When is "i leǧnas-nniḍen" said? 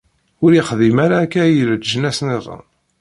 1.47-2.61